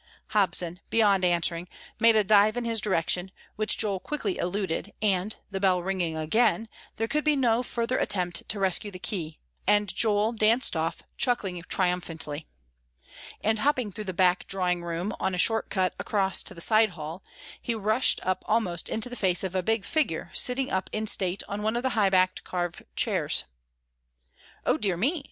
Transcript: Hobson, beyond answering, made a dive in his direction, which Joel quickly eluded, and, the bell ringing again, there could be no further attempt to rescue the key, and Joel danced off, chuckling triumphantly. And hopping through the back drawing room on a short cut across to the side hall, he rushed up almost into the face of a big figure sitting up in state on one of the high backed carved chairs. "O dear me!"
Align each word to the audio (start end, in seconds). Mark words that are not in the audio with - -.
Hobson, 0.29 0.79
beyond 0.89 1.23
answering, 1.23 1.67
made 1.99 2.15
a 2.15 2.23
dive 2.23 2.57
in 2.57 2.65
his 2.65 2.79
direction, 2.81 3.29
which 3.55 3.77
Joel 3.77 3.99
quickly 3.99 4.39
eluded, 4.39 4.91
and, 4.99 5.35
the 5.51 5.59
bell 5.59 5.83
ringing 5.83 6.17
again, 6.17 6.69
there 6.95 7.07
could 7.07 7.23
be 7.23 7.35
no 7.35 7.61
further 7.61 7.99
attempt 7.99 8.49
to 8.49 8.59
rescue 8.59 8.89
the 8.89 8.97
key, 8.97 9.37
and 9.67 9.93
Joel 9.95 10.31
danced 10.31 10.75
off, 10.75 11.03
chuckling 11.17 11.61
triumphantly. 11.69 12.47
And 13.43 13.59
hopping 13.59 13.91
through 13.91 14.05
the 14.05 14.11
back 14.11 14.47
drawing 14.47 14.83
room 14.83 15.13
on 15.19 15.35
a 15.35 15.37
short 15.37 15.69
cut 15.69 15.93
across 15.99 16.41
to 16.43 16.55
the 16.55 16.61
side 16.61 16.89
hall, 16.97 17.21
he 17.61 17.75
rushed 17.75 18.19
up 18.25 18.41
almost 18.47 18.89
into 18.89 19.07
the 19.07 19.15
face 19.15 19.43
of 19.43 19.53
a 19.53 19.61
big 19.61 19.85
figure 19.85 20.31
sitting 20.33 20.71
up 20.71 20.89
in 20.91 21.05
state 21.05 21.43
on 21.47 21.61
one 21.61 21.75
of 21.75 21.83
the 21.83 21.89
high 21.89 22.09
backed 22.09 22.43
carved 22.43 22.85
chairs. 22.95 23.43
"O 24.65 24.77
dear 24.79 24.97
me!" 24.97 25.19